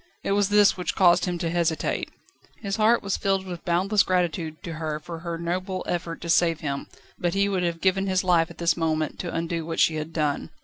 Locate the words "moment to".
8.75-9.31